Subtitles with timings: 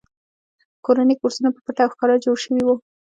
[0.85, 2.75] کورني کورسونه په پټه او ښکاره جوړ شوي وو